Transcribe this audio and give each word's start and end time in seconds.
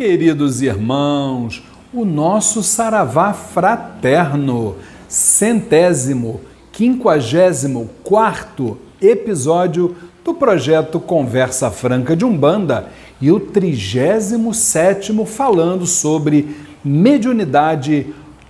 Queridos 0.00 0.62
irmãos, 0.62 1.62
o 1.92 2.06
nosso 2.06 2.62
saravá 2.62 3.34
fraterno, 3.34 4.76
centésimo, 5.06 6.40
quinquagésimo 6.72 7.90
quarto 8.02 8.78
episódio 8.98 9.94
do 10.24 10.32
projeto 10.32 10.98
Conversa 10.98 11.70
Franca 11.70 12.16
de 12.16 12.24
Umbanda 12.24 12.88
e 13.20 13.30
o 13.30 13.38
trigésimo 13.38 14.54
sétimo 14.54 15.26
falando 15.26 15.84
sobre 15.84 16.56
mediunidade 16.82 18.06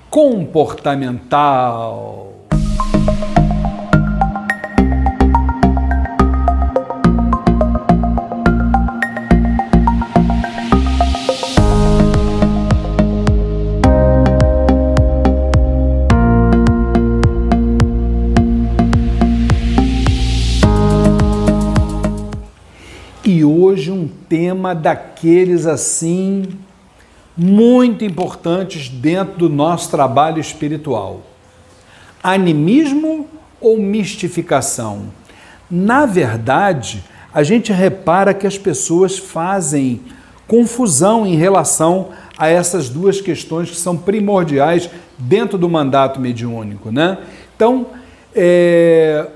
comportamental. 0.08 2.29
Daqueles 24.74 25.66
assim 25.66 26.44
muito 27.36 28.04
importantes 28.04 28.88
dentro 28.88 29.38
do 29.38 29.48
nosso 29.48 29.90
trabalho 29.90 30.40
espiritual. 30.40 31.22
Animismo 32.22 33.26
ou 33.60 33.78
mistificação? 33.78 35.04
Na 35.70 36.04
verdade, 36.04 37.02
a 37.32 37.42
gente 37.42 37.72
repara 37.72 38.34
que 38.34 38.46
as 38.46 38.58
pessoas 38.58 39.16
fazem 39.18 40.00
confusão 40.46 41.26
em 41.26 41.36
relação 41.36 42.08
a 42.36 42.48
essas 42.48 42.88
duas 42.88 43.20
questões 43.20 43.70
que 43.70 43.76
são 43.76 43.96
primordiais 43.96 44.90
dentro 45.16 45.56
do 45.56 45.68
mandato 45.68 46.18
mediúnico, 46.18 46.90
né? 46.90 47.18
Então, 47.54 47.86
é, 48.34 49.28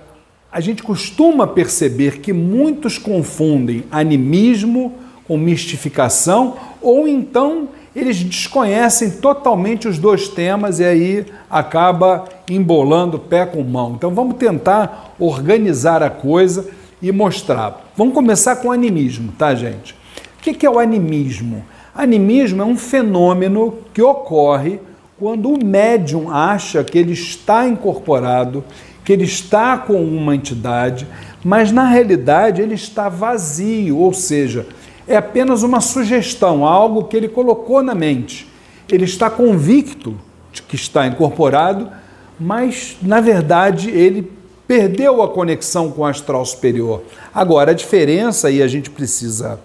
a 0.51 0.61
gente 0.61 0.83
costuma 0.83 1.47
perceber 1.47 2.21
que 2.21 2.33
muitos 2.33 2.99
confundem 2.99 3.85
animismo 3.91 4.95
com 5.27 5.37
mistificação 5.39 6.57
ou 6.81 7.09
então 7.09 7.69
eles 7.95 8.23
desconhecem 8.23 9.11
totalmente 9.11 9.87
os 9.87 9.99
dois 9.99 10.29
temas 10.29 10.81
e 10.81 10.85
aí 10.85 11.27
acaba 11.49 12.25
embolando 12.51 13.19
pé 13.19 13.47
com 13.47 13.63
mão. 13.63 13.95
Então 13.97 14.13
vamos 14.13 14.37
tentar 14.37 15.15
organizar 15.19 16.03
a 16.03 16.11
coisa 16.11 16.69
e 17.01 17.13
mostrar. 17.13 17.93
Vamos 17.97 18.15
começar 18.15 18.57
com 18.57 18.69
o 18.69 18.73
animismo, 18.73 19.33
tá, 19.39 19.55
gente? 19.55 19.95
O 20.39 20.43
que 20.43 20.67
é 20.67 20.71
o 20.71 20.79
animismo? 20.79 21.65
Animismo 21.95 22.63
é 22.63 22.65
um 22.65 22.77
fenômeno 22.77 23.79
que 23.95 24.03
ocorre 24.03 24.81
quando 25.19 25.51
o 25.51 25.65
médium 25.65 26.29
acha 26.29 26.83
que 26.83 26.99
ele 26.99 27.13
está 27.13 27.69
incorporado, 27.69 28.65
que 29.05 29.13
ele 29.13 29.25
está 29.25 29.79
com 29.79 30.03
uma 30.05 30.35
entidade, 30.35 31.07
mas 31.45 31.71
na 31.71 31.87
realidade 31.87 32.61
ele 32.61 32.75
está 32.75 33.09
vazio, 33.09 33.99
ou 33.99 34.13
seja, 34.13 34.67
é 35.07 35.17
apenas 35.17 35.63
uma 35.63 35.81
sugestão, 35.81 36.65
algo 36.65 37.05
que 37.05 37.17
ele 37.17 37.29
colocou 37.29 37.83
na 37.83 37.95
mente. 37.95 38.49
Ele 38.89 39.05
está 39.05 39.29
convicto 39.29 40.17
de 40.53 40.63
que 40.63 40.77
está 40.77 41.07
incorporado, 41.07 41.91
mas 42.39 42.97
na 43.03 43.21
verdade 43.21 43.91
ele 43.91 44.31
perdeu 44.67 45.23
a 45.23 45.29
conexão 45.29 45.91
com 45.91 46.03
o 46.03 46.07
astral 46.07 46.45
superior. 46.45 47.03
Agora, 47.35 47.73
a 47.73 47.75
diferença, 47.75 48.51
e 48.51 48.63
a 48.63 48.67
gente 48.67 48.91
precisa 48.91 49.61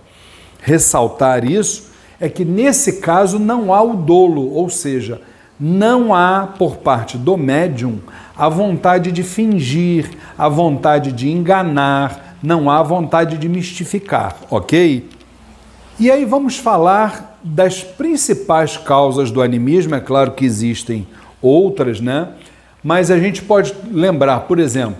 ressaltar 0.61 1.45
isso, 1.49 1.89
é 2.19 2.27
que 2.27 2.43
nesse 2.43 2.99
caso 2.99 3.39
não 3.39 3.73
há 3.73 3.81
o 3.81 3.95
dolo, 3.95 4.53
ou 4.53 4.69
seja, 4.69 5.21
não 5.59 6.13
há 6.13 6.47
por 6.57 6.77
parte 6.77 7.17
do 7.17 7.37
médium 7.37 7.99
a 8.35 8.49
vontade 8.49 9.11
de 9.11 9.23
fingir, 9.23 10.09
a 10.37 10.49
vontade 10.49 11.11
de 11.11 11.29
enganar, 11.29 12.37
não 12.41 12.69
há 12.69 12.81
vontade 12.81 13.37
de 13.37 13.49
mistificar, 13.49 14.35
ok? 14.49 15.09
E 15.99 16.09
aí 16.09 16.23
vamos 16.23 16.57
falar 16.57 17.37
das 17.43 17.83
principais 17.83 18.77
causas 18.77 19.31
do 19.31 19.41
animismo, 19.41 19.95
é 19.95 19.99
claro 19.99 20.31
que 20.31 20.45
existem 20.45 21.05
outras, 21.41 21.99
né? 21.99 22.29
Mas 22.81 23.11
a 23.11 23.19
gente 23.19 23.41
pode 23.41 23.75
lembrar, 23.91 24.41
por 24.41 24.59
exemplo, 24.59 24.95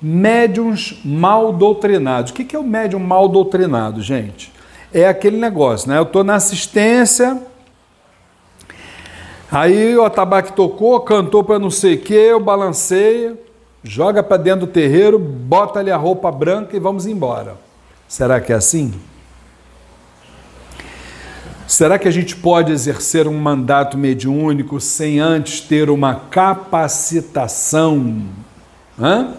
médiums 0.00 1.00
mal 1.04 1.52
doutrinados. 1.52 2.30
O 2.30 2.34
que 2.34 2.54
é 2.54 2.58
o 2.58 2.62
médium 2.62 3.00
mal 3.00 3.28
doutrinado, 3.28 4.00
gente? 4.00 4.52
É 4.94 5.08
aquele 5.08 5.36
negócio, 5.36 5.88
né? 5.88 5.98
Eu 5.98 6.04
estou 6.04 6.22
na 6.22 6.36
assistência, 6.36 7.42
aí 9.50 9.96
o 9.96 10.04
atabaque 10.04 10.52
tocou, 10.52 11.00
cantou 11.00 11.42
para 11.42 11.58
não 11.58 11.68
sei 11.68 11.96
o 11.96 12.00
que, 12.00 12.14
eu 12.14 12.38
balancei, 12.38 13.36
joga 13.82 14.22
para 14.22 14.36
dentro 14.36 14.66
do 14.66 14.72
terreiro, 14.72 15.18
bota 15.18 15.80
ali 15.80 15.90
a 15.90 15.96
roupa 15.96 16.30
branca 16.30 16.76
e 16.76 16.80
vamos 16.80 17.06
embora. 17.06 17.56
Será 18.06 18.40
que 18.40 18.52
é 18.52 18.56
assim? 18.56 18.94
Será 21.68 21.98
que 21.98 22.08
a 22.08 22.10
gente 22.10 22.34
pode 22.34 22.72
exercer 22.72 23.28
um 23.28 23.38
mandato 23.38 23.98
mediúnico 23.98 24.80
sem 24.80 25.20
antes 25.20 25.60
ter 25.60 25.90
uma 25.90 26.14
capacitação? 26.14 28.22
Hã? 28.98 29.34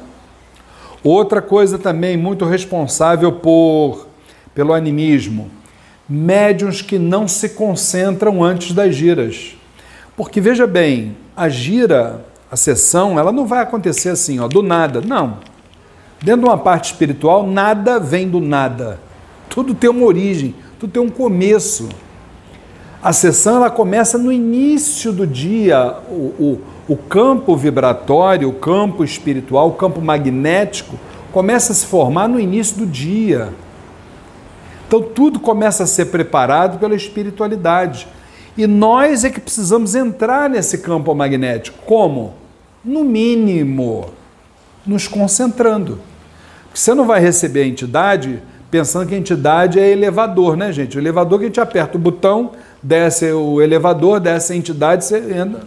Outra 1.04 1.42
coisa 1.42 1.80
também 1.80 2.16
muito 2.16 2.46
responsável 2.46 3.32
por 3.32 4.08
pelo 4.54 4.76
animismo, 4.76 5.50
médiuns 6.08 6.84
que 6.84 7.00
não 7.00 7.28
se 7.28 7.50
concentram 7.50 8.44
antes 8.44 8.74
das 8.74 8.94
giras. 8.94 9.56
Porque 10.16 10.40
veja 10.40 10.68
bem, 10.68 11.18
a 11.36 11.50
gira, 11.50 12.24
a 12.52 12.56
sessão, 12.56 13.18
ela 13.18 13.32
não 13.32 13.48
vai 13.48 13.64
acontecer 13.64 14.10
assim, 14.10 14.40
ó, 14.40 14.48
do 14.48 14.62
nada. 14.62 15.02
Não. 15.02 15.40
Dentro 16.22 16.42
de 16.42 16.48
uma 16.48 16.60
parte 16.60 16.92
espiritual, 16.92 17.48
nada 17.48 18.00
vem 18.00 18.30
do 18.30 18.40
nada. 18.40 19.00
Tudo 19.50 19.74
tem 19.74 19.90
uma 19.90 20.06
origem, 20.06 20.54
tudo 20.80 20.94
tem 20.94 21.02
um 21.02 21.10
começo. 21.10 21.90
A 23.02 23.14
sessão 23.14 23.58
ela 23.58 23.70
começa 23.70 24.18
no 24.18 24.32
início 24.32 25.14
do 25.14 25.26
dia, 25.26 25.96
o, 26.10 26.14
o, 26.38 26.62
o 26.90 26.98
campo 26.98 27.56
vibratório, 27.56 28.50
o 28.50 28.54
campo 28.54 29.06
espiritual, 29.06 29.70
o 29.70 29.74
campo 29.74 30.02
magnético 30.02 31.00
começa 31.32 31.72
a 31.72 31.76
se 31.76 31.86
formar 31.86 32.28
no 32.28 32.40
início 32.40 32.78
do 32.78 32.86
dia. 32.86 33.54
Então 34.86 35.02
tudo 35.02 35.40
começa 35.40 35.84
a 35.84 35.88
ser 35.88 36.06
preparado 36.08 36.78
pela 36.78 36.96
espiritualidade. 36.96 38.08
E 38.58 38.68
nós 38.68 39.24
é 39.24 39.30
que 39.30 39.40
precisamos 39.40 39.96
entrar 39.96 40.50
nesse 40.50 40.80
campo 40.80 41.16
magnético. 41.16 41.78
Como? 41.86 42.34
No 42.84 43.06
mínimo, 43.06 44.08
nos 44.86 45.08
concentrando. 45.08 46.00
Porque 46.64 46.80
você 46.80 46.94
não 46.94 47.06
vai 47.06 47.22
receber 47.22 47.62
a 47.62 47.68
entidade 47.68 48.42
pensando 48.70 49.08
que 49.08 49.16
a 49.16 49.18
entidade 49.18 49.80
é 49.80 49.90
elevador, 49.90 50.56
né, 50.58 50.72
gente? 50.72 50.98
O 50.98 51.00
elevador 51.00 51.40
que 51.40 51.46
a 51.46 51.48
gente 51.48 51.62
aperta 51.62 51.98
o 51.98 52.02
botão, 52.02 52.52
desce 52.82 53.32
o 53.32 53.62
elevador, 53.62 54.20
desce 54.20 54.54
a 54.54 54.56
entidade, 54.56 55.06
você 55.06 55.18
entra. 55.18 55.62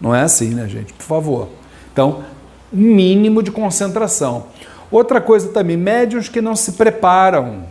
Não 0.00 0.14
é 0.14 0.22
assim, 0.22 0.54
né, 0.54 0.68
gente? 0.68 0.92
Por 0.92 1.04
favor. 1.04 1.48
Então, 1.92 2.24
mínimo 2.72 3.42
de 3.42 3.50
concentração. 3.50 4.46
Outra 4.90 5.20
coisa 5.20 5.48
também, 5.48 5.76
médios 5.76 6.28
que 6.28 6.40
não 6.40 6.54
se 6.54 6.72
preparam, 6.72 7.64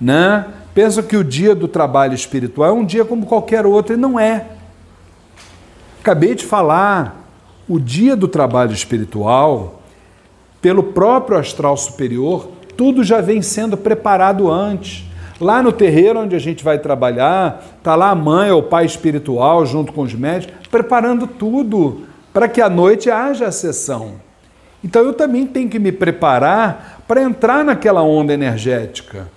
né? 0.00 0.46
Pensam 0.74 1.02
que 1.02 1.16
o 1.16 1.24
dia 1.24 1.54
do 1.54 1.68
trabalho 1.68 2.14
espiritual 2.14 2.70
é 2.70 2.72
um 2.72 2.84
dia 2.84 3.04
como 3.04 3.26
qualquer 3.26 3.66
outro 3.66 3.94
e 3.94 3.98
não 3.98 4.18
é. 4.18 4.46
Acabei 6.00 6.34
de 6.34 6.44
falar, 6.44 7.28
o 7.68 7.78
dia 7.78 8.16
do 8.16 8.26
trabalho 8.26 8.72
espiritual, 8.72 9.82
pelo 10.60 10.82
próprio 10.82 11.38
astral 11.38 11.76
superior, 11.76 12.48
tudo 12.76 13.04
já 13.04 13.20
vem 13.20 13.42
sendo 13.42 13.76
preparado 13.76 14.50
antes. 14.50 15.04
Lá 15.42 15.60
no 15.60 15.72
terreiro 15.72 16.20
onde 16.20 16.36
a 16.36 16.38
gente 16.38 16.62
vai 16.62 16.78
trabalhar, 16.78 17.64
está 17.76 17.96
lá 17.96 18.10
a 18.10 18.14
mãe 18.14 18.52
ou 18.52 18.60
o 18.60 18.62
pai 18.62 18.86
espiritual 18.86 19.66
junto 19.66 19.92
com 19.92 20.02
os 20.02 20.14
médicos, 20.14 20.68
preparando 20.68 21.26
tudo 21.26 22.02
para 22.32 22.46
que 22.46 22.60
à 22.60 22.70
noite 22.70 23.10
haja 23.10 23.48
a 23.48 23.50
sessão. 23.50 24.12
Então 24.84 25.02
eu 25.02 25.12
também 25.12 25.44
tenho 25.44 25.68
que 25.68 25.80
me 25.80 25.90
preparar 25.90 27.02
para 27.08 27.20
entrar 27.20 27.64
naquela 27.64 28.02
onda 28.02 28.32
energética. 28.32 29.28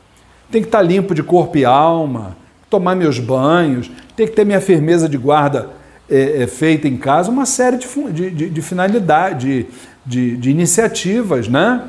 Tem 0.51 0.61
que 0.61 0.67
estar 0.67 0.77
tá 0.77 0.83
limpo 0.83 1.15
de 1.15 1.23
corpo 1.23 1.57
e 1.57 1.65
alma, 1.65 2.37
tomar 2.69 2.95
meus 2.95 3.17
banhos, 3.17 3.89
tem 4.15 4.27
que 4.27 4.33
ter 4.33 4.45
minha 4.45 4.61
firmeza 4.61 5.09
de 5.09 5.17
guarda 5.17 5.71
é, 6.07 6.43
é, 6.43 6.47
feita 6.47 6.87
em 6.87 6.97
casa, 6.97 7.31
uma 7.31 7.47
série 7.47 7.77
de, 7.77 8.29
de, 8.29 8.49
de 8.51 8.61
finalidade, 8.61 9.65
de, 10.05 10.37
de 10.37 10.51
iniciativas, 10.51 11.47
né? 11.47 11.81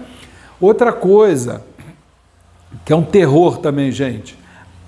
Outra 0.59 0.91
coisa, 0.91 1.63
que 2.85 2.93
é 2.93 2.97
um 2.97 3.03
terror 3.03 3.59
também, 3.59 3.91
gente. 3.91 4.39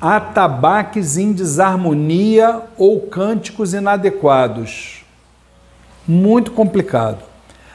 Atabaques 0.01 1.17
em 1.17 1.33
desarmonia 1.33 2.63
ou 2.77 3.01
cânticos 3.01 3.75
inadequados. 3.75 5.05
Muito 6.07 6.53
complicado. 6.53 7.23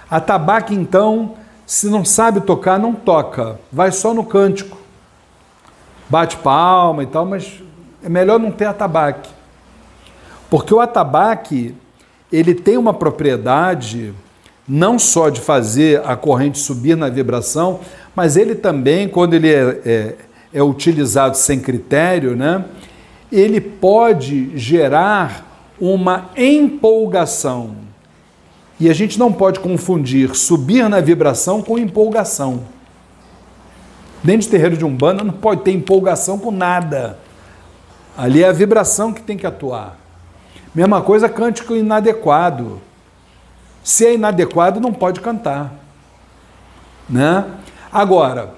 Atabaque, 0.10 0.74
então, 0.74 1.34
se 1.66 1.90
não 1.90 2.06
sabe 2.06 2.42
tocar, 2.42 2.80
não 2.80 2.94
toca. 2.94 3.60
Vai 3.72 3.92
só 3.92 4.14
no 4.14 4.24
cântico. 4.24 4.78
Bate 6.10 6.38
palma 6.38 7.04
e 7.04 7.08
tal, 7.08 7.26
mas 7.26 7.62
é 8.04 8.10
melhor 8.10 8.40
não 8.40 8.52
ter 8.52 8.66
atabaque. 8.66 9.30
Porque 10.50 10.74
o 10.74 10.80
atabaque, 10.80 11.76
ele 12.32 12.54
tem 12.54 12.78
uma 12.78 12.94
propriedade 12.94 14.14
não 14.68 14.98
só 14.98 15.30
de 15.30 15.42
fazer 15.42 16.02
a 16.06 16.16
corrente 16.16 16.60
subir 16.60 16.96
na 16.96 17.10
vibração, 17.10 17.80
mas 18.16 18.38
ele 18.38 18.56
também, 18.56 19.08
quando 19.08 19.34
ele 19.34 19.52
é, 19.52 19.82
é, 19.86 20.16
é 20.54 20.64
utilizado 20.64 21.36
sem 21.36 21.60
critério, 21.60 22.36
né, 22.36 22.66
ele 23.32 23.60
pode 23.60 24.58
gerar 24.58 25.74
uma 25.80 26.30
empolgação. 26.38 27.76
E 28.80 28.90
a 28.90 28.94
gente 28.94 29.18
não 29.18 29.32
pode 29.32 29.60
confundir 29.60 30.36
subir 30.36 30.88
na 30.90 31.00
vibração 31.00 31.62
com 31.62 31.78
empolgação. 31.78 32.64
Dentro 34.24 34.42
de 34.42 34.50
terreiro 34.50 34.78
de 34.78 34.86
Umbanda 34.86 35.24
não 35.24 35.34
pode 35.34 35.62
ter 35.62 35.72
empolgação 35.72 36.38
com 36.38 36.52
nada. 36.52 37.20
Ali 38.18 38.44
é 38.44 38.48
a 38.48 38.54
vibração 38.54 39.12
que 39.12 39.22
tem 39.22 39.36
que 39.36 39.48
atuar. 39.48 39.98
Mesma 40.74 41.02
coisa, 41.02 41.28
cântico 41.28 41.76
inadequado. 41.76 42.82
Se 43.84 44.06
é 44.06 44.14
inadequado, 44.14 44.80
não 44.80 44.94
pode 44.94 45.20
cantar. 45.20 45.74
Né? 47.10 47.46
Agora, 47.94 48.56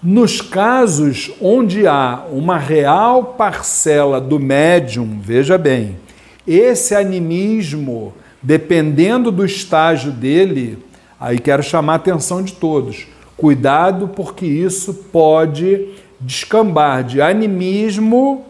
nos 0.00 0.40
casos 0.40 1.32
onde 1.40 1.88
há 1.88 2.24
uma 2.30 2.56
real 2.56 3.34
parcela 3.36 4.20
do 4.20 4.38
médium, 4.38 5.18
veja 5.20 5.58
bem, 5.58 5.96
esse 6.46 6.94
animismo, 6.94 8.14
dependendo 8.40 9.32
do 9.32 9.44
estágio 9.44 10.12
dele, 10.12 10.78
aí 11.18 11.40
quero 11.40 11.64
chamar 11.64 11.94
a 11.94 11.96
atenção 11.96 12.44
de 12.44 12.52
todos. 12.52 13.08
Cuidado, 13.36 14.06
porque 14.06 14.46
isso 14.46 14.94
pode 15.10 15.88
descambar 16.20 17.02
de 17.02 17.20
animismo 17.20 18.46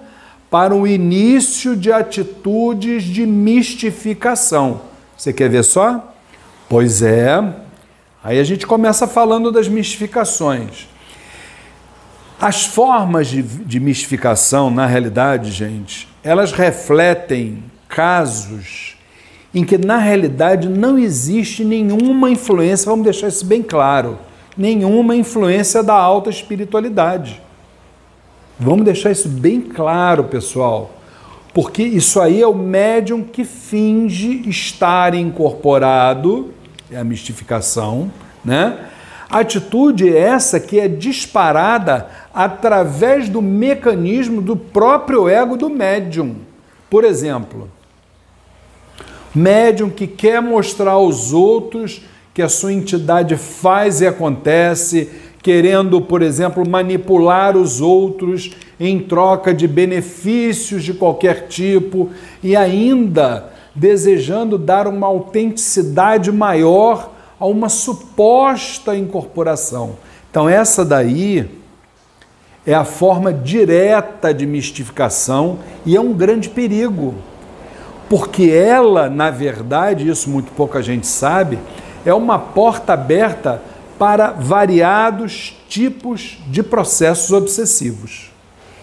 para 0.51 0.75
o 0.75 0.87
início 0.87 1.75
de 1.75 1.91
atitudes 1.91 3.05
de 3.05 3.25
mistificação. 3.25 4.83
Você 5.17 5.33
quer 5.33 5.49
ver 5.49 5.65
só? 5.65 6.15
Pois 6.69 7.01
é. 7.01 7.64
Aí 8.25 8.41
a 8.41 8.45
gente 8.45 8.67
começa 8.67 9.07
falando 9.07 9.53
das 9.53 9.69
mistificações. 9.69 10.89
As 12.41 12.65
formas 12.65 13.29
de, 13.29 13.43
de 13.43 13.79
mistificação, 13.79 14.71
na 14.71 14.87
realidade, 14.87 15.51
gente, 15.51 16.09
elas 16.23 16.51
refletem 16.51 17.63
casos 17.87 18.97
em 19.55 19.63
que, 19.63 19.77
na 19.77 19.99
realidade, 19.99 20.71
não 20.71 20.99
existe 20.99 21.63
nenhuma 21.63 22.31
influência, 22.31 22.87
vamos 22.87 23.05
deixar 23.05 23.29
isso 23.29 23.45
bem 23.45 23.63
claro, 23.63 24.19
nenhuma 24.57 25.15
influência 25.15 25.83
da 25.83 25.95
alta 25.95 26.31
espiritualidade. 26.31 27.43
Vamos 28.59 28.87
deixar 28.87 29.11
isso 29.11 29.29
bem 29.29 29.61
claro, 29.61 30.25
pessoal, 30.25 30.93
porque 31.53 31.83
isso 31.83 32.19
aí 32.21 32.41
é 32.41 32.47
o 32.47 32.55
médium 32.55 33.23
que 33.23 33.45
finge 33.45 34.49
estar 34.49 35.15
incorporado, 35.15 36.55
é 36.95 36.99
a 36.99 37.05
mistificação, 37.05 38.11
né? 38.45 38.87
Atitude 39.29 40.17
essa 40.17 40.61
que 40.61 40.79
é 40.79 40.87
disparada 40.87 42.09
através 42.33 43.29
do 43.29 43.43
mecanismo 43.43 44.41
do 44.41 44.57
próprio 44.57 45.29
ego 45.29 45.57
do 45.57 45.69
médium. 45.69 46.37
Por 46.89 47.03
exemplo, 47.03 47.69
médium 49.35 49.91
que 49.91 50.07
quer 50.07 50.41
mostrar 50.41 50.93
aos 50.93 51.33
outros 51.33 52.03
que 52.33 52.43
a 52.43 52.49
sua 52.49 52.73
entidade 52.73 53.37
faz 53.37 54.01
e 54.01 54.07
acontece, 54.07 55.11
querendo, 55.43 56.01
por 56.01 56.23
exemplo, 56.23 56.69
manipular 56.69 57.57
os 57.57 57.81
outros 57.81 58.53
em 58.79 59.01
troca 59.01 59.53
de 59.53 59.67
benefícios 59.67 60.85
de 60.85 60.95
qualquer 60.95 61.49
tipo 61.49 62.11
e 62.43 62.55
ainda 62.55 63.54
desejando 63.75 64.57
dar 64.57 64.87
uma 64.87 65.07
autenticidade 65.07 66.31
maior 66.31 67.11
a 67.39 67.47
uma 67.47 67.69
suposta 67.69 68.97
incorporação. 68.97 69.97
Então, 70.31 70.49
essa 70.49 70.85
daí 70.85 71.51
é 72.67 72.75
a 72.75 72.85
forma 72.85 73.33
direta 73.33 74.33
de 74.33 74.47
mistificação 74.47 75.59
e 75.85 75.97
é 75.97 76.01
um 76.01 76.13
grande 76.13 76.49
perigo 76.49 77.15
porque 78.09 78.45
ela, 78.45 79.09
na 79.09 79.31
verdade, 79.31 80.09
isso 80.09 80.29
muito 80.31 80.53
pouca 80.53 80.83
gente 80.83 81.07
sabe, 81.07 81.59
é 82.05 82.13
uma 82.13 82.39
porta 82.39 82.93
aberta 82.93 83.63
para 83.99 84.31
variados 84.31 85.57
tipos 85.69 86.39
de 86.47 86.63
processos 86.63 87.33
obsessivos. 87.33 88.31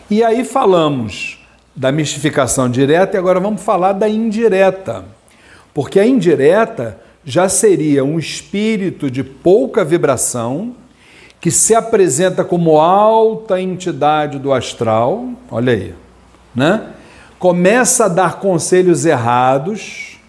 E 0.09 0.23
aí 0.23 0.43
falamos 0.43 1.40
da 1.75 1.91
mistificação 1.91 2.69
direta 2.69 3.15
e 3.15 3.19
agora 3.19 3.39
vamos 3.39 3.61
falar 3.61 3.93
da 3.93 4.09
indireta. 4.09 5.05
Porque 5.73 5.99
a 5.99 6.05
indireta 6.05 6.99
já 7.23 7.47
seria 7.47 8.03
um 8.03 8.19
espírito 8.19 9.09
de 9.09 9.23
pouca 9.23 9.83
vibração 9.83 10.75
que 11.39 11.49
se 11.49 11.73
apresenta 11.73 12.43
como 12.43 12.79
alta 12.79 13.59
entidade 13.59 14.37
do 14.37 14.53
astral, 14.53 15.29
olha 15.49 15.73
aí, 15.73 15.95
né? 16.53 16.91
começa 17.41 18.05
a 18.05 18.07
dar 18.07 18.37
conselhos 18.37 19.03
errados, 19.03 20.19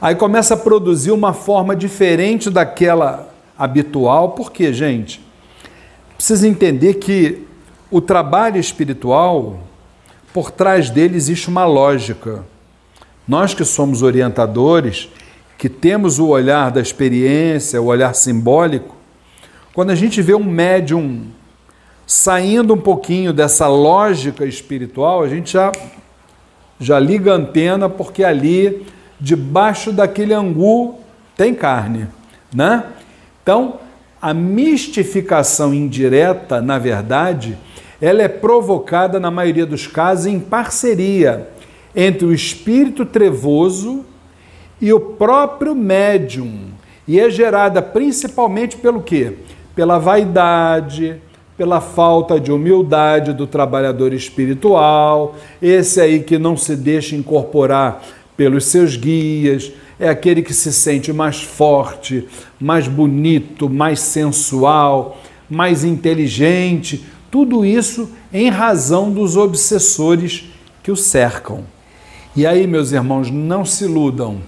aí 0.00 0.16
começa 0.16 0.54
a 0.54 0.56
produzir 0.56 1.12
uma 1.12 1.32
forma 1.32 1.76
diferente 1.76 2.50
daquela 2.50 3.32
habitual. 3.56 4.30
Por 4.30 4.50
quê, 4.50 4.72
gente? 4.72 5.24
Precisa 6.16 6.48
entender 6.48 6.94
que 6.94 7.46
o 7.88 8.00
trabalho 8.00 8.58
espiritual, 8.58 9.60
por 10.34 10.50
trás 10.50 10.90
dele 10.90 11.16
existe 11.16 11.48
uma 11.48 11.64
lógica. 11.64 12.44
Nós 13.26 13.54
que 13.54 13.64
somos 13.64 14.02
orientadores, 14.02 15.08
que 15.56 15.68
temos 15.68 16.18
o 16.18 16.26
olhar 16.26 16.72
da 16.72 16.80
experiência, 16.80 17.80
o 17.80 17.86
olhar 17.86 18.16
simbólico, 18.16 18.96
quando 19.72 19.90
a 19.90 19.94
gente 19.94 20.20
vê 20.20 20.34
um 20.34 20.42
médium 20.42 21.26
saindo 22.04 22.74
um 22.74 22.80
pouquinho 22.80 23.32
dessa 23.32 23.68
lógica 23.68 24.44
espiritual, 24.44 25.22
a 25.22 25.28
gente 25.28 25.52
já 25.52 25.70
já 26.80 26.98
liga 26.98 27.32
a 27.32 27.36
antena, 27.36 27.88
porque 27.88 28.24
ali, 28.24 28.84
debaixo 29.20 29.92
daquele 29.92 30.34
angu, 30.34 30.98
tem 31.36 31.54
carne, 31.54 32.08
né? 32.52 32.84
Então, 33.40 33.78
a 34.20 34.34
mistificação 34.34 35.72
indireta, 35.72 36.60
na 36.60 36.76
verdade, 36.76 37.56
ela 38.04 38.22
é 38.22 38.28
provocada, 38.28 39.18
na 39.18 39.30
maioria 39.30 39.64
dos 39.64 39.86
casos, 39.86 40.26
em 40.26 40.38
parceria 40.38 41.48
entre 41.96 42.26
o 42.26 42.34
espírito 42.34 43.06
trevoso 43.06 44.04
e 44.78 44.92
o 44.92 45.00
próprio 45.00 45.74
médium. 45.74 46.66
E 47.08 47.18
é 47.18 47.30
gerada 47.30 47.80
principalmente 47.80 48.76
pelo 48.76 49.00
quê? 49.00 49.32
Pela 49.74 49.98
vaidade, 49.98 51.16
pela 51.56 51.80
falta 51.80 52.38
de 52.38 52.52
humildade 52.52 53.32
do 53.32 53.46
trabalhador 53.46 54.12
espiritual, 54.12 55.34
esse 55.62 55.98
aí 55.98 56.20
que 56.20 56.36
não 56.36 56.58
se 56.58 56.76
deixa 56.76 57.16
incorporar 57.16 58.02
pelos 58.36 58.66
seus 58.66 58.96
guias, 58.96 59.72
é 59.98 60.10
aquele 60.10 60.42
que 60.42 60.52
se 60.52 60.74
sente 60.74 61.10
mais 61.10 61.42
forte, 61.42 62.28
mais 62.60 62.86
bonito, 62.86 63.70
mais 63.70 64.00
sensual, 64.00 65.16
mais 65.48 65.84
inteligente, 65.84 67.02
tudo 67.34 67.66
isso 67.66 68.10
em 68.32 68.48
razão 68.48 69.10
dos 69.10 69.36
obsessores 69.36 70.44
que 70.84 70.92
o 70.92 70.96
cercam. 70.96 71.64
E 72.36 72.46
aí, 72.46 72.64
meus 72.64 72.92
irmãos, 72.92 73.28
não 73.28 73.64
se 73.64 73.86
iludam, 73.86 74.38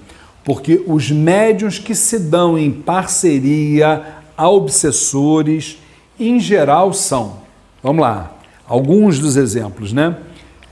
porque 0.45 0.85
os 0.87 1.11
médiuns 1.11 1.81
que 1.81 1.97
se 1.97 2.17
dão 2.17 2.57
em 2.57 2.71
parceria 2.71 4.07
a 4.39 4.49
obsessores, 4.49 5.79
em 6.17 6.39
geral 6.39 6.93
são, 6.93 7.39
vamos 7.83 8.03
lá, 8.03 8.37
alguns 8.69 9.19
dos 9.19 9.37
exemplos, 9.37 9.93
né? 9.93 10.19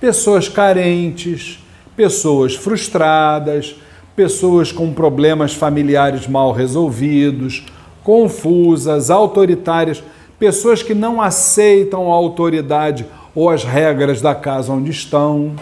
Pessoas 0.00 0.48
carentes, 0.48 1.58
pessoas 1.96 2.54
frustradas, 2.54 3.74
pessoas 4.14 4.70
com 4.70 4.94
problemas 4.94 5.52
familiares 5.52 6.28
mal 6.28 6.52
resolvidos, 6.52 7.66
confusas, 8.04 9.10
autoritárias, 9.10 10.00
pessoas 10.38 10.82
que 10.82 10.94
não 10.94 11.20
aceitam 11.20 12.10
a 12.12 12.14
autoridade 12.14 13.06
ou 13.34 13.50
as 13.50 13.64
regras 13.64 14.20
da 14.20 14.34
casa 14.34 14.72
onde 14.72 14.90
estão, 14.90 15.54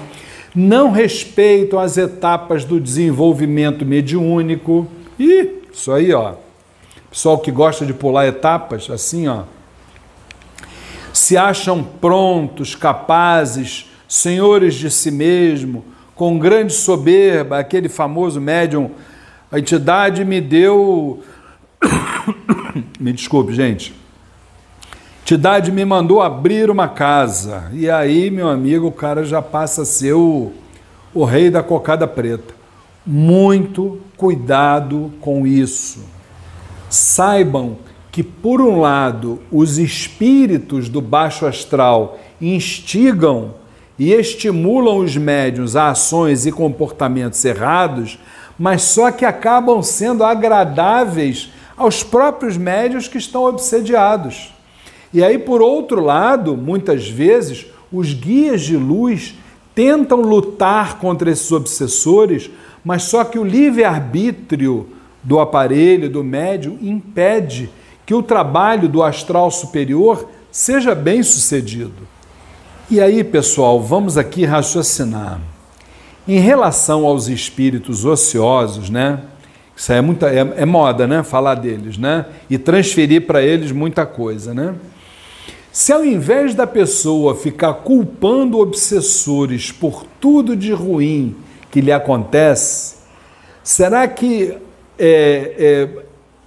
não 0.54 0.90
respeitam 0.90 1.78
as 1.78 1.96
etapas 1.96 2.64
do 2.64 2.78
desenvolvimento 2.78 3.84
mediúnico. 3.84 4.86
E 5.18 5.62
isso 5.72 5.92
aí, 5.92 6.12
ó. 6.12 6.34
Pessoal 7.10 7.38
que 7.38 7.50
gosta 7.50 7.84
de 7.84 7.92
pular 7.92 8.26
etapas, 8.26 8.90
assim, 8.90 9.28
ó 9.28 9.44
se 11.12 11.36
acham 11.36 11.84
prontos, 11.84 12.74
capazes, 12.74 13.90
senhores 14.08 14.74
de 14.74 14.90
si 14.90 15.10
mesmo, 15.10 15.84
com 16.14 16.38
grande 16.38 16.72
soberba, 16.72 17.58
aquele 17.58 17.88
famoso 17.88 18.40
médium, 18.40 18.90
a 19.50 19.58
entidade 19.58 20.24
me 20.24 20.40
deu. 20.40 21.22
me 22.98 23.12
desculpe, 23.12 23.52
gente. 23.54 23.94
Entidade 25.32 25.72
me 25.72 25.82
mandou 25.82 26.20
abrir 26.20 26.70
uma 26.70 26.86
casa. 26.86 27.70
E 27.72 27.88
aí, 27.88 28.30
meu 28.30 28.50
amigo, 28.50 28.88
o 28.88 28.92
cara 28.92 29.24
já 29.24 29.40
passa 29.40 29.80
a 29.80 29.86
ser 29.86 30.12
o, 30.12 30.52
o 31.14 31.24
rei 31.24 31.48
da 31.48 31.62
cocada 31.62 32.06
preta. 32.06 32.52
Muito 33.06 33.98
cuidado 34.14 35.10
com 35.22 35.46
isso. 35.46 36.04
Saibam 36.90 37.78
que, 38.10 38.22
por 38.22 38.60
um 38.60 38.78
lado, 38.78 39.40
os 39.50 39.78
espíritos 39.78 40.90
do 40.90 41.00
baixo 41.00 41.46
astral 41.46 42.18
instigam 42.38 43.54
e 43.98 44.12
estimulam 44.12 44.98
os 44.98 45.16
médiuns 45.16 45.76
a 45.76 45.88
ações 45.88 46.44
e 46.44 46.52
comportamentos 46.52 47.42
errados, 47.42 48.18
mas 48.58 48.82
só 48.82 49.10
que 49.10 49.24
acabam 49.24 49.82
sendo 49.82 50.24
agradáveis 50.24 51.50
aos 51.74 52.02
próprios 52.02 52.58
médiuns 52.58 53.08
que 53.08 53.16
estão 53.16 53.44
obsediados. 53.44 54.52
E 55.12 55.22
aí, 55.22 55.38
por 55.38 55.60
outro 55.60 56.00
lado, 56.00 56.56
muitas 56.56 57.08
vezes, 57.08 57.66
os 57.92 58.14
guias 58.14 58.62
de 58.62 58.76
luz 58.76 59.34
tentam 59.74 60.20
lutar 60.20 60.98
contra 60.98 61.30
esses 61.30 61.50
obsessores, 61.52 62.50
mas 62.84 63.04
só 63.04 63.24
que 63.24 63.38
o 63.38 63.44
livre-arbítrio 63.44 64.88
do 65.22 65.38
aparelho, 65.38 66.10
do 66.10 66.24
médium, 66.24 66.78
impede 66.80 67.70
que 68.04 68.14
o 68.14 68.22
trabalho 68.22 68.88
do 68.88 69.02
astral 69.02 69.50
superior 69.50 70.28
seja 70.50 70.94
bem 70.94 71.22
sucedido. 71.22 72.08
E 72.90 73.00
aí, 73.00 73.22
pessoal, 73.22 73.80
vamos 73.80 74.18
aqui 74.18 74.44
raciocinar. 74.44 75.40
Em 76.26 76.38
relação 76.38 77.06
aos 77.06 77.28
espíritos 77.28 78.04
ociosos, 78.04 78.90
né? 78.90 79.20
Isso 79.74 79.92
é, 79.92 80.00
muita, 80.00 80.28
é, 80.28 80.40
é 80.56 80.66
moda, 80.66 81.06
né? 81.06 81.22
Falar 81.22 81.54
deles, 81.54 81.96
né? 81.96 82.26
E 82.50 82.58
transferir 82.58 83.26
para 83.26 83.42
eles 83.42 83.72
muita 83.72 84.04
coisa, 84.04 84.52
né? 84.52 84.74
Se 85.72 85.90
ao 85.90 86.04
invés 86.04 86.54
da 86.54 86.66
pessoa 86.66 87.34
ficar 87.34 87.72
culpando 87.72 88.58
obsessores 88.58 89.72
por 89.72 90.04
tudo 90.20 90.54
de 90.54 90.70
ruim 90.70 91.34
que 91.70 91.80
lhe 91.80 91.90
acontece, 91.90 92.96
será 93.64 94.06
que 94.06 94.54
é, 94.98 95.54
é, 95.58 95.88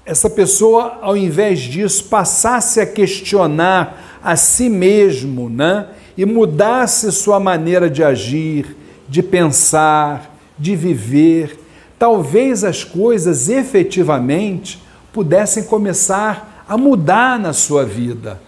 essa 0.05 0.29
pessoa, 0.29 0.99
ao 1.01 1.17
invés 1.17 1.61
disso, 1.61 2.03
passasse 2.03 2.79
a 2.79 2.85
questionar 2.85 4.19
a 4.23 4.35
si 4.35 4.69
mesmo, 4.69 5.49
né? 5.49 5.87
E 6.15 6.23
mudasse 6.23 7.11
sua 7.11 7.39
maneira 7.39 7.89
de 7.89 8.03
agir, 8.03 8.77
de 9.09 9.23
pensar, 9.23 10.37
de 10.57 10.75
viver, 10.75 11.59
talvez 11.97 12.63
as 12.63 12.83
coisas 12.83 13.49
efetivamente 13.49 14.79
pudessem 15.11 15.63
começar 15.63 16.63
a 16.69 16.77
mudar 16.77 17.39
na 17.39 17.53
sua 17.53 17.83
vida. 17.83 18.39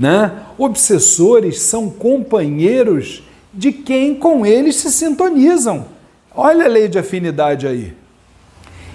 Né? 0.00 0.32
Obsessores 0.56 1.60
são 1.60 1.90
companheiros 1.90 3.22
de 3.52 3.70
quem 3.70 4.14
com 4.14 4.46
eles 4.46 4.76
se 4.76 4.90
sintonizam. 4.90 5.84
Olha 6.34 6.64
a 6.64 6.68
lei 6.68 6.88
de 6.88 6.98
afinidade 6.98 7.66
aí. 7.66 7.92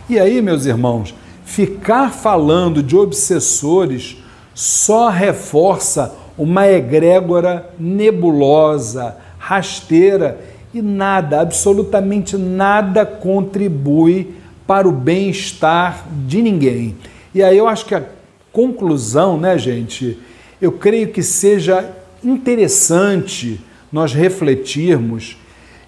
E 0.10 0.18
aí, 0.18 0.42
meus 0.42 0.66
irmãos, 0.66 1.14
ficar 1.46 2.12
falando 2.12 2.82
de 2.82 2.98
obsessores 2.98 4.18
só 4.56 5.10
reforça 5.10 6.16
uma 6.36 6.68
egrégora 6.68 7.70
nebulosa, 7.78 9.16
rasteira 9.38 10.40
e 10.74 10.82
nada, 10.82 11.40
absolutamente 11.40 12.36
nada 12.36 13.06
contribui 13.06 14.34
para 14.66 14.88
o 14.88 14.92
bem-estar 14.92 16.08
de 16.26 16.42
ninguém. 16.42 16.96
E 17.34 17.44
aí 17.44 17.56
eu 17.56 17.68
acho 17.68 17.86
que 17.86 17.94
a 17.94 18.04
conclusão, 18.52 19.38
né, 19.38 19.56
gente, 19.56 20.18
eu 20.62 20.72
creio 20.72 21.10
que 21.10 21.22
seja 21.22 21.94
interessante 22.24 23.60
nós 23.92 24.14
refletirmos 24.14 25.38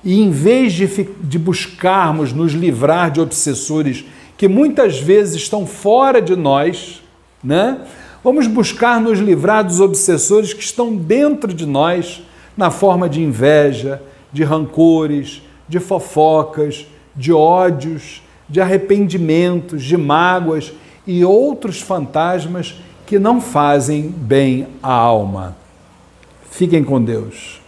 e 0.03 0.21
em 0.21 0.31
vez 0.31 0.73
de, 0.73 0.87
de 1.21 1.39
buscarmos 1.39 2.31
nos 2.31 2.53
livrar 2.53 3.11
de 3.11 3.19
obsessores 3.19 4.05
que 4.37 4.47
muitas 4.47 4.99
vezes 4.99 5.35
estão 5.35 5.65
fora 5.65 6.21
de 6.21 6.35
nós, 6.35 7.01
né? 7.43 7.81
Vamos 8.23 8.45
buscar 8.47 9.01
nos 9.01 9.19
livrar 9.19 9.63
dos 9.63 9.79
obsessores 9.79 10.53
que 10.53 10.63
estão 10.63 10.95
dentro 10.95 11.53
de 11.53 11.65
nós, 11.65 12.21
na 12.55 12.69
forma 12.69 13.09
de 13.09 13.21
inveja, 13.21 14.01
de 14.31 14.43
rancores, 14.43 15.41
de 15.67 15.79
fofocas, 15.79 16.85
de 17.15 17.31
ódios, 17.31 18.21
de 18.49 18.61
arrependimentos, 18.61 19.83
de 19.83 19.97
mágoas 19.97 20.71
e 21.05 21.23
outros 21.23 21.81
fantasmas 21.81 22.75
que 23.07 23.17
não 23.17 23.39
fazem 23.39 24.09
bem 24.09 24.67
à 24.83 24.91
alma. 24.91 25.55
Fiquem 26.51 26.83
com 26.83 27.01
Deus. 27.01 27.61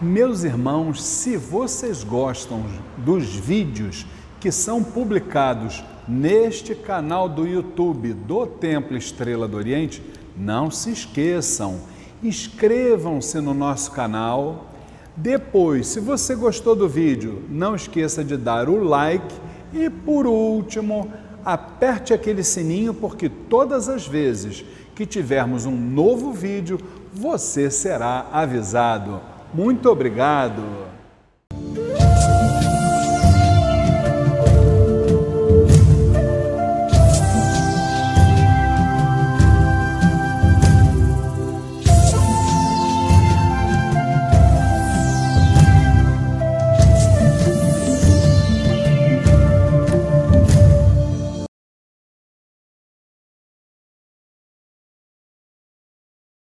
Meus 0.00 0.44
irmãos, 0.44 1.02
se 1.04 1.36
vocês 1.36 2.02
gostam 2.02 2.64
dos 2.96 3.36
vídeos 3.36 4.06
que 4.40 4.50
são 4.50 4.82
publicados 4.82 5.84
neste 6.08 6.74
canal 6.74 7.28
do 7.28 7.46
YouTube 7.46 8.14
do 8.14 8.46
Templo 8.46 8.96
Estrela 8.96 9.46
do 9.46 9.58
Oriente, 9.58 10.02
não 10.34 10.70
se 10.70 10.90
esqueçam, 10.90 11.80
inscrevam-se 12.22 13.42
no 13.42 13.52
nosso 13.52 13.90
canal. 13.92 14.70
Depois, 15.14 15.86
se 15.88 16.00
você 16.00 16.34
gostou 16.34 16.74
do 16.74 16.88
vídeo, 16.88 17.42
não 17.50 17.74
esqueça 17.74 18.24
de 18.24 18.38
dar 18.38 18.70
o 18.70 18.82
like 18.82 19.34
e 19.74 19.90
por 19.90 20.26
último, 20.26 21.12
aperte 21.44 22.14
aquele 22.14 22.42
sininho 22.42 22.94
porque 22.94 23.28
todas 23.28 23.88
as 23.88 24.06
vezes 24.06 24.64
que 24.94 25.06
tivermos 25.06 25.66
um 25.66 25.76
novo 25.76 26.32
vídeo, 26.32 26.78
você 27.12 27.70
será 27.70 28.26
avisado. 28.32 29.20
Muito 29.54 29.88
obrigado! 29.88 30.91